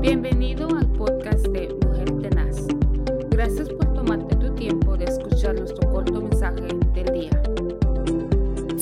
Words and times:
Bienvenido 0.00 0.66
al 0.74 0.90
podcast 0.92 1.46
de 1.48 1.68
Mujer 1.84 2.10
Tenaz. 2.22 2.56
Gracias 3.28 3.68
por 3.68 3.92
tomarte 3.92 4.34
tu 4.36 4.54
tiempo 4.54 4.96
de 4.96 5.04
escuchar 5.04 5.54
nuestro 5.54 5.92
corto 5.92 6.22
mensaje 6.22 6.68
del 6.94 7.12
día. 7.12 7.42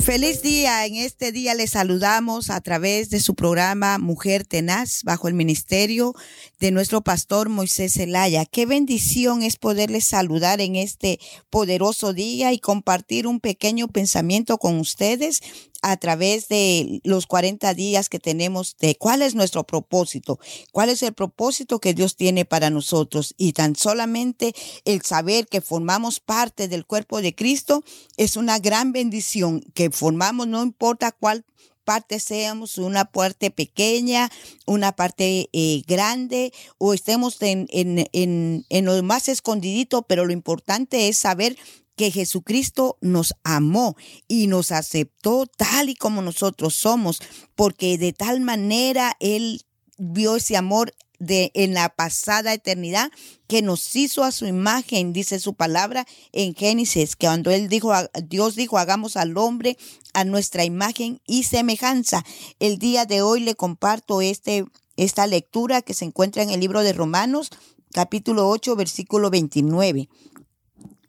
Feliz 0.01 0.43
día. 0.43 0.87
En 0.87 0.95
este 0.95 1.33
día 1.33 1.55
le 1.55 1.67
saludamos 1.67 2.51
a 2.51 2.61
través 2.61 3.11
de 3.11 3.19
su 3.19 3.35
programa 3.35 3.99
Mujer 3.99 4.47
Tenaz 4.47 5.03
bajo 5.03 5.27
el 5.27 5.35
ministerio 5.35 6.15
de 6.61 6.71
nuestro 6.71 7.03
pastor 7.03 7.49
Moisés 7.49 7.95
Zelaya. 7.95 8.47
Qué 8.47 8.65
bendición 8.65 9.43
es 9.43 9.57
poderles 9.57 10.05
saludar 10.05 10.61
en 10.61 10.77
este 10.77 11.19
poderoso 11.51 12.13
día 12.13 12.53
y 12.53 12.61
compartir 12.61 13.27
un 13.27 13.41
pequeño 13.41 13.89
pensamiento 13.89 14.57
con 14.59 14.79
ustedes 14.79 15.43
a 15.83 15.97
través 15.97 16.49
de 16.49 17.01
los 17.05 17.27
40 17.27 17.73
días 17.75 18.09
que 18.09 18.19
tenemos 18.19 18.77
de 18.79 18.97
cuál 18.97 19.23
es 19.23 19.35
nuestro 19.35 19.65
propósito, 19.65 20.39
cuál 20.73 20.89
es 20.89 21.03
el 21.03 21.13
propósito 21.13 21.81
que 21.81 21.95
Dios 21.95 22.17
tiene 22.17 22.45
para 22.45 22.71
nosotros. 22.71 23.35
Y 23.37 23.53
tan 23.53 23.77
solamente 23.77 24.55
el 24.85 25.03
saber 25.03 25.47
que 25.47 25.61
formamos 25.61 26.21
parte 26.21 26.69
del 26.69 26.87
cuerpo 26.87 27.21
de 27.21 27.35
Cristo 27.35 27.85
es 28.17 28.37
una 28.37 28.59
gran 28.59 28.93
bendición 28.93 29.61
que 29.75 29.91
formamos, 29.91 30.47
no 30.49 30.63
importa 30.63 31.13
cuál 31.13 31.45
parte 31.85 32.21
seamos, 32.21 32.77
una 32.77 33.07
parte 33.07 33.51
pequeña, 33.51 34.31
una 34.67 34.93
parte 34.93 35.49
eh, 35.55 35.83
grande 35.87 36.53
o 36.77 36.93
estemos 36.93 37.41
en, 37.41 37.67
en, 37.71 38.07
en, 38.13 38.67
en 38.69 38.85
lo 38.85 39.03
más 39.03 39.29
escondidito, 39.29 40.03
pero 40.03 40.27
lo 40.27 40.35
importante 40.35 41.09
es 41.09 41.17
saber 41.17 41.57
que 41.99 42.13
Jesucristo 42.13 42.97
nos 43.01 43.35
amó 43.43 43.97
y 44.29 44.47
nos 44.47 44.71
aceptó 44.71 45.47
tal 45.47 45.91
y 45.91 45.97
como 45.97 46.23
nosotros 46.23 46.75
somos, 46.75 47.21
porque 47.57 47.99
de 47.99 48.13
tal 48.13 48.41
manera 48.41 49.17
Él 49.19 49.63
vio 49.99 50.37
ese 50.37 50.57
amor 50.57 50.95
de 51.19 51.51
en 51.55 51.75
la 51.75 51.89
pasada 51.89 52.55
eternidad 52.55 53.11
que 53.49 53.63
nos 53.63 53.97
hizo 53.97 54.23
a 54.23 54.31
su 54.31 54.47
imagen, 54.47 55.13
dice 55.13 55.41
su 55.41 55.55
palabra 55.55 56.07
en 56.31 56.55
Génesis, 56.55 57.17
que 57.17 57.27
cuando 57.27 57.51
él 57.51 57.69
dijo, 57.69 57.93
Dios 58.25 58.55
dijo, 58.55 58.79
hagamos 58.79 59.17
al 59.17 59.37
hombre 59.37 59.77
a 60.15 60.25
nuestra 60.25 60.65
imagen 60.65 61.21
y 61.27 61.43
semejanza. 61.43 62.25
El 62.61 62.79
día 62.79 63.07
de 63.07 63.23
hoy 63.23 63.41
le 63.41 63.57
comparto 63.57 64.23
este, 64.23 64.65
esta 64.97 65.27
lectura 65.27 65.83
que 65.83 65.95
se 65.95 66.05
encuentra 66.05 66.45
en 66.45 66.51
el 66.51 66.61
libro 66.61 66.83
de 66.83 66.93
Romanos, 66.93 67.51
capítulo 67.93 68.49
8, 68.49 68.77
versículo 68.77 69.31
29. 69.31 70.09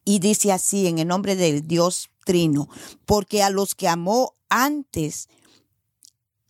Y 0.09 0.17
dice 0.17 0.51
así 0.51 0.87
en 0.87 0.97
el 0.97 1.07
nombre 1.07 1.35
del 1.35 1.67
Dios 1.67 2.09
Trino, 2.25 2.67
porque 3.05 3.43
a 3.43 3.51
los 3.51 3.75
que 3.75 3.87
amó 3.87 4.33
antes, 4.49 5.29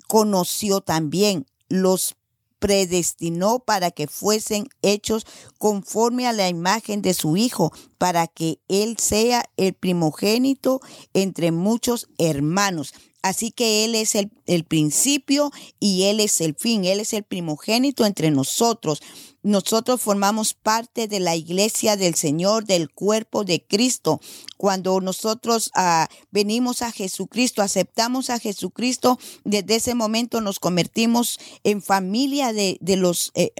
conoció 0.07 0.79
también, 0.79 1.45
los 1.67 2.15
predestinó 2.59 3.59
para 3.59 3.91
que 3.91 4.07
fuesen 4.07 4.69
hechos 4.81 5.25
conforme 5.57 6.25
a 6.25 6.31
la 6.31 6.47
imagen 6.47 7.01
de 7.01 7.13
su 7.13 7.35
Hijo, 7.35 7.73
para 7.97 8.27
que 8.27 8.61
Él 8.69 8.95
sea 8.97 9.43
el 9.57 9.73
primogénito 9.73 10.79
entre 11.13 11.51
muchos 11.51 12.07
hermanos. 12.17 12.93
Así 13.23 13.51
que 13.51 13.83
Él 13.83 13.95
es 13.95 14.15
el, 14.15 14.31
el, 14.45 14.63
principio 14.63 15.51
y 15.81 16.03
Él 16.03 16.21
es 16.21 16.39
el 16.39 16.55
fin, 16.55 16.85
Él 16.85 17.01
es 17.01 17.11
el 17.11 17.23
primogénito 17.23 18.05
entre 18.05 18.31
nosotros. 18.31 19.01
Nosotros 19.41 20.01
formamos 20.01 20.53
parte 20.53 21.07
de 21.07 21.19
la 21.19 21.35
iglesia 21.35 21.95
del 21.95 22.15
Señor, 22.15 22.65
del 22.65 22.89
cuerpo 22.89 23.45
de 23.45 23.63
Cristo. 23.65 24.19
Cuando 24.57 24.99
nosotros 24.99 25.71
uh, 25.75 26.05
venimos 26.31 26.81
a 26.81 26.91
Jesucristo, 26.91 27.61
aceptamos 27.61 28.29
a 28.29 28.39
Jesucristo, 28.39 29.17
desde 29.45 29.75
ese 29.75 29.95
momento 29.95 30.41
nos 30.41 30.59
convertimos 30.59 31.39
en 31.63 31.81
familia 31.81 32.53
de, 32.53 32.77
de 32.81 32.95
los... 32.97 33.31
Eh, 33.35 33.51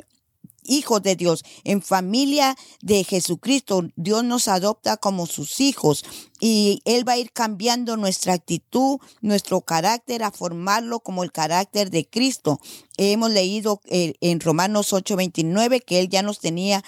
hijos 0.69 1.01
de 1.01 1.15
Dios, 1.15 1.43
en 1.63 1.81
familia 1.81 2.55
de 2.81 3.03
Jesucristo. 3.03 3.89
Dios 3.95 4.23
nos 4.23 4.47
adopta 4.47 4.97
como 4.97 5.25
sus 5.25 5.59
hijos 5.59 6.05
y 6.39 6.81
Él 6.85 7.07
va 7.07 7.13
a 7.13 7.17
ir 7.17 7.31
cambiando 7.31 7.97
nuestra 7.97 8.33
actitud, 8.33 8.99
nuestro 9.21 9.61
carácter, 9.61 10.23
a 10.23 10.31
formarlo 10.31 11.01
como 11.01 11.23
el 11.23 11.31
carácter 11.31 11.89
de 11.89 12.07
Cristo. 12.07 12.59
Hemos 12.97 13.31
leído 13.31 13.81
eh, 13.85 14.13
en 14.21 14.39
Romanos 14.39 14.93
8:29 14.93 15.83
que 15.83 15.99
Él 15.99 16.09
ya 16.09 16.21
nos 16.21 16.39
tenía 16.39 16.83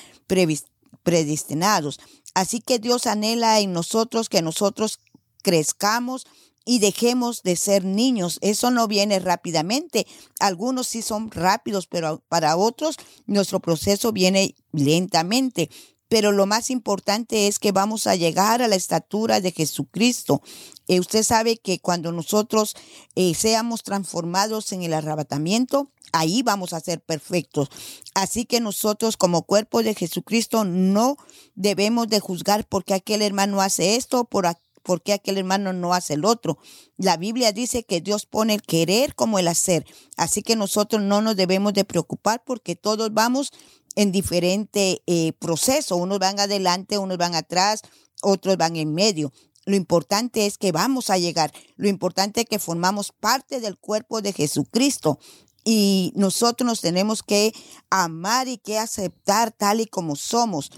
predestinados. 1.03 1.99
Así 2.33 2.61
que 2.61 2.79
Dios 2.79 3.07
anhela 3.07 3.59
en 3.59 3.73
nosotros 3.73 4.29
que 4.29 4.41
nosotros 4.41 4.99
crezcamos 5.41 6.25
y 6.65 6.79
dejemos 6.79 7.43
de 7.43 7.55
ser 7.55 7.83
niños. 7.85 8.37
Eso 8.41 8.71
no 8.71 8.87
viene 8.87 9.19
rápidamente. 9.19 10.05
Algunos 10.39 10.87
sí 10.87 11.01
son 11.01 11.31
rápidos, 11.31 11.87
pero 11.87 12.23
para 12.27 12.55
otros 12.55 12.97
nuestro 13.25 13.59
proceso 13.59 14.11
viene 14.11 14.55
lentamente. 14.71 15.69
Pero 16.07 16.33
lo 16.33 16.45
más 16.45 16.69
importante 16.69 17.47
es 17.47 17.57
que 17.57 17.71
vamos 17.71 18.05
a 18.05 18.15
llegar 18.15 18.61
a 18.61 18.67
la 18.67 18.75
estatura 18.75 19.39
de 19.39 19.53
Jesucristo. 19.53 20.41
Eh, 20.87 20.99
usted 20.99 21.23
sabe 21.23 21.55
que 21.55 21.79
cuando 21.79 22.11
nosotros 22.11 22.75
eh, 23.15 23.33
seamos 23.33 23.83
transformados 23.83 24.73
en 24.73 24.83
el 24.83 24.93
arrebatamiento, 24.93 25.89
ahí 26.11 26.43
vamos 26.43 26.73
a 26.73 26.81
ser 26.81 26.99
perfectos. 26.99 27.69
Así 28.13 28.43
que 28.43 28.59
nosotros 28.59 29.15
como 29.15 29.43
cuerpo 29.43 29.83
de 29.83 29.95
Jesucristo 29.95 30.65
no 30.65 31.15
debemos 31.55 32.09
de 32.09 32.19
juzgar 32.19 32.67
porque 32.67 32.93
aquel 32.93 33.21
hermano 33.21 33.61
hace 33.61 33.95
esto, 33.95 34.25
por 34.25 34.47
¿Por 34.83 35.01
qué 35.01 35.13
aquel 35.13 35.37
hermano 35.37 35.73
no 35.73 35.93
hace 35.93 36.13
el 36.13 36.25
otro? 36.25 36.57
La 36.97 37.17
Biblia 37.17 37.51
dice 37.51 37.83
que 37.83 38.01
Dios 38.01 38.25
pone 38.25 38.55
el 38.55 38.61
querer 38.61 39.15
como 39.15 39.39
el 39.39 39.47
hacer. 39.47 39.85
Así 40.17 40.41
que 40.41 40.55
nosotros 40.55 41.01
no 41.01 41.21
nos 41.21 41.35
debemos 41.35 41.73
de 41.73 41.85
preocupar 41.85 42.43
porque 42.45 42.75
todos 42.75 43.13
vamos 43.13 43.51
en 43.95 44.11
diferente 44.11 45.01
eh, 45.07 45.33
proceso. 45.33 45.95
Unos 45.95 46.19
van 46.19 46.39
adelante, 46.39 46.97
unos 46.97 47.17
van 47.17 47.35
atrás, 47.35 47.81
otros 48.21 48.57
van 48.57 48.75
en 48.75 48.93
medio. 48.93 49.31
Lo 49.65 49.75
importante 49.75 50.45
es 50.45 50.57
que 50.57 50.71
vamos 50.71 51.09
a 51.09 51.17
llegar. 51.17 51.51
Lo 51.75 51.87
importante 51.87 52.41
es 52.41 52.47
que 52.47 52.59
formamos 52.59 53.11
parte 53.11 53.59
del 53.59 53.77
cuerpo 53.77 54.21
de 54.21 54.33
Jesucristo. 54.33 55.19
Y 55.63 56.11
nosotros 56.15 56.65
nos 56.65 56.81
tenemos 56.81 57.21
que 57.21 57.53
amar 57.91 58.47
y 58.47 58.57
que 58.57 58.79
aceptar 58.79 59.51
tal 59.51 59.81
y 59.81 59.85
como 59.85 60.15
somos. 60.15 60.71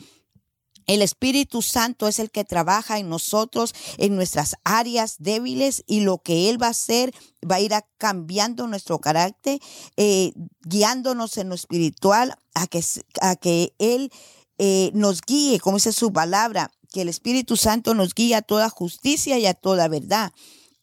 El 0.87 1.01
Espíritu 1.01 1.61
Santo 1.61 2.07
es 2.07 2.19
el 2.19 2.31
que 2.31 2.43
trabaja 2.43 2.99
en 2.99 3.09
nosotros, 3.09 3.73
en 3.97 4.15
nuestras 4.15 4.55
áreas 4.63 5.17
débiles 5.19 5.83
y 5.87 6.01
lo 6.01 6.19
que 6.19 6.49
Él 6.49 6.61
va 6.61 6.67
a 6.67 6.71
hacer 6.71 7.13
va 7.49 7.55
a 7.55 7.61
ir 7.61 7.73
cambiando 7.97 8.67
nuestro 8.67 8.99
carácter, 8.99 9.59
eh, 9.97 10.33
guiándonos 10.61 11.37
en 11.37 11.49
lo 11.49 11.55
espiritual 11.55 12.35
a 12.53 12.67
que, 12.67 12.83
a 13.21 13.35
que 13.35 13.73
Él 13.79 14.11
eh, 14.57 14.91
nos 14.93 15.21
guíe, 15.21 15.59
como 15.59 15.77
dice 15.77 15.91
su 15.91 16.13
palabra, 16.13 16.71
que 16.91 17.01
el 17.01 17.09
Espíritu 17.09 17.57
Santo 17.57 17.93
nos 17.95 18.13
guíe 18.13 18.35
a 18.35 18.41
toda 18.41 18.69
justicia 18.69 19.39
y 19.39 19.45
a 19.45 19.53
toda 19.53 19.87
verdad. 19.87 20.31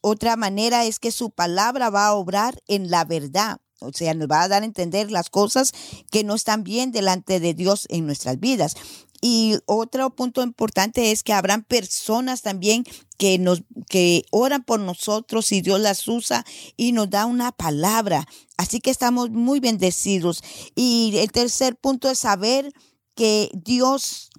Otra 0.01 0.35
manera 0.35 0.83
es 0.85 0.99
que 0.99 1.11
su 1.11 1.29
palabra 1.29 1.89
va 1.89 2.07
a 2.07 2.13
obrar 2.13 2.61
en 2.67 2.89
la 2.89 3.05
verdad. 3.05 3.59
O 3.81 3.91
sea, 3.93 4.13
nos 4.13 4.27
va 4.27 4.43
a 4.43 4.47
dar 4.47 4.63
a 4.63 4.65
entender 4.65 5.11
las 5.11 5.29
cosas 5.29 5.73
que 6.09 6.23
no 6.23 6.35
están 6.35 6.63
bien 6.63 6.91
delante 6.91 7.39
de 7.39 7.53
Dios 7.53 7.87
en 7.89 8.05
nuestras 8.05 8.39
vidas. 8.39 8.75
Y 9.21 9.59
otro 9.67 10.09
punto 10.09 10.41
importante 10.41 11.11
es 11.11 11.21
que 11.21 11.33
habrán 11.33 11.63
personas 11.63 12.41
también 12.41 12.83
que 13.17 13.37
nos 13.37 13.61
que 13.87 14.23
oran 14.31 14.63
por 14.63 14.79
nosotros 14.79 15.51
y 15.51 15.61
Dios 15.61 15.79
las 15.79 16.07
usa 16.07 16.43
y 16.75 16.91
nos 16.91 17.09
da 17.11 17.27
una 17.27 17.51
palabra. 17.51 18.27
Así 18.57 18.79
que 18.79 18.89
estamos 18.89 19.29
muy 19.29 19.59
bendecidos. 19.59 20.43
Y 20.75 21.13
el 21.17 21.31
tercer 21.31 21.75
punto 21.75 22.09
es 22.09 22.17
saber 22.17 22.73
que 23.13 23.51
Dios 23.53 24.31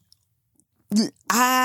ha 1.28 1.61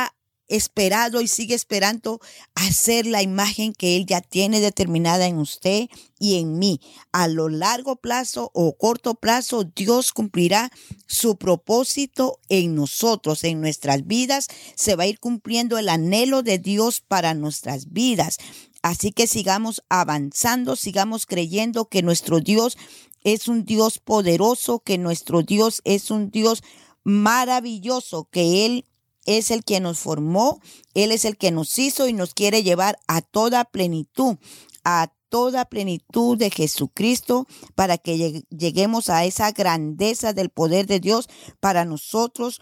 esperado 0.47 1.21
y 1.21 1.27
sigue 1.27 1.55
esperando 1.55 2.19
hacer 2.55 3.05
la 3.05 3.21
imagen 3.21 3.73
que 3.73 3.97
Él 3.97 4.05
ya 4.05 4.21
tiene 4.21 4.59
determinada 4.59 5.27
en 5.27 5.37
usted 5.37 5.89
y 6.19 6.39
en 6.39 6.57
mí. 6.57 6.81
A 7.11 7.27
lo 7.27 7.49
largo 7.49 7.97
plazo 7.97 8.51
o 8.53 8.77
corto 8.77 9.15
plazo, 9.15 9.63
Dios 9.63 10.13
cumplirá 10.13 10.71
su 11.05 11.38
propósito 11.38 12.39
en 12.49 12.75
nosotros, 12.75 13.44
en 13.44 13.61
nuestras 13.61 14.07
vidas. 14.07 14.47
Se 14.75 14.95
va 14.95 15.03
a 15.03 15.07
ir 15.07 15.19
cumpliendo 15.19 15.77
el 15.77 15.89
anhelo 15.89 16.44
de 16.44 16.57
Dios 16.57 17.01
para 17.01 17.33
nuestras 17.33 17.91
vidas. 17.91 18.38
Así 18.81 19.11
que 19.11 19.27
sigamos 19.27 19.83
avanzando, 19.89 20.75
sigamos 20.75 21.25
creyendo 21.25 21.89
que 21.89 22.03
nuestro 22.03 22.39
Dios 22.39 22.77
es 23.23 23.47
un 23.47 23.65
Dios 23.65 24.00
poderoso, 24.00 24.79
que 24.79 24.97
nuestro 24.97 25.41
Dios 25.41 25.81
es 25.83 26.11
un 26.11 26.31
Dios 26.31 26.63
maravilloso, 27.03 28.29
que 28.31 28.65
Él 28.65 28.85
es 29.27 29.51
el 29.51 29.63
que 29.63 29.79
nos 29.79 30.00
formó, 30.00 30.59
Él 30.95 31.12
es 31.12 31.25
el 31.25 31.38
que 31.38 31.51
nos 31.51 31.77
hizo 31.77 32.07
y 32.07 32.13
nos 32.13 32.33
quiere 32.33 32.63
llevar 32.63 32.97
a 33.07 33.21
toda 33.21 33.65
plenitud, 33.65 34.38
a 34.83 35.13
toda 35.29 35.65
plenitud 35.65 36.38
de 36.38 36.50
Jesucristo 36.50 37.45
para 37.75 37.97
que 37.97 38.44
lleguemos 38.50 39.09
a 39.09 39.25
esa 39.25 39.51
grandeza 39.51 40.33
del 40.33 40.50
poder 40.50 40.88
de 40.88 41.00
Dios 41.00 41.29
para 41.59 41.85
nosotros 41.85 42.62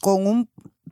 con 0.00 0.26
un 0.26 0.50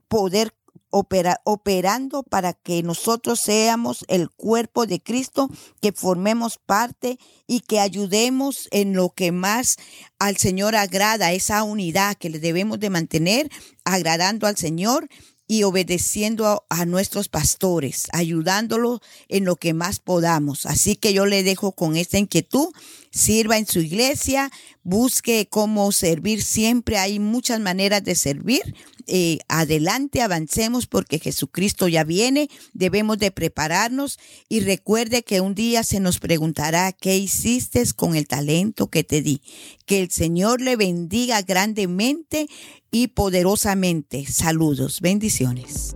poder 0.08 0.54
operando 0.94 2.22
para 2.22 2.52
que 2.52 2.82
nosotros 2.82 3.40
seamos 3.40 4.04
el 4.08 4.30
cuerpo 4.30 4.86
de 4.86 5.00
Cristo, 5.00 5.50
que 5.80 5.92
formemos 5.92 6.58
parte 6.58 7.18
y 7.46 7.60
que 7.60 7.80
ayudemos 7.80 8.68
en 8.70 8.94
lo 8.94 9.10
que 9.10 9.32
más 9.32 9.76
al 10.18 10.36
Señor 10.36 10.76
agrada, 10.76 11.32
esa 11.32 11.62
unidad 11.64 12.16
que 12.16 12.30
le 12.30 12.38
debemos 12.38 12.78
de 12.78 12.90
mantener, 12.90 13.50
agradando 13.84 14.46
al 14.46 14.56
Señor 14.56 15.08
y 15.46 15.64
obedeciendo 15.64 16.64
a, 16.70 16.86
nuestros 16.86 17.28
pastores, 17.28 18.06
ayudándolos 18.12 19.00
en 19.28 19.44
lo 19.44 19.56
que 19.56 19.74
más 19.74 19.98
podamos. 19.98 20.64
Así 20.64 20.96
que 20.96 21.12
yo 21.12 21.26
le 21.26 21.42
dejo 21.42 21.72
con 21.72 21.96
esta 21.96 22.18
inquietud, 22.18 22.68
sirva 23.14 23.58
en 23.58 23.66
su 23.66 23.80
iglesia, 23.80 24.50
busque 24.82 25.46
cómo 25.48 25.90
servir 25.92 26.42
siempre, 26.42 26.98
hay 26.98 27.18
muchas 27.18 27.60
maneras 27.60 28.02
de 28.04 28.14
servir. 28.14 28.74
Eh, 29.06 29.38
adelante, 29.48 30.22
avancemos 30.22 30.86
porque 30.86 31.18
Jesucristo 31.18 31.88
ya 31.88 32.04
viene, 32.04 32.48
debemos 32.72 33.18
de 33.18 33.30
prepararnos 33.30 34.18
y 34.48 34.60
recuerde 34.60 35.22
que 35.22 35.42
un 35.42 35.54
día 35.54 35.84
se 35.84 36.00
nos 36.00 36.18
preguntará 36.18 36.90
qué 36.92 37.16
hiciste 37.16 37.84
con 37.94 38.16
el 38.16 38.26
talento 38.26 38.88
que 38.88 39.04
te 39.04 39.20
di. 39.20 39.42
Que 39.84 40.00
el 40.00 40.10
Señor 40.10 40.60
le 40.60 40.76
bendiga 40.76 41.42
grandemente 41.42 42.48
y 42.90 43.08
poderosamente. 43.08 44.24
Saludos, 44.26 45.00
bendiciones. 45.00 45.94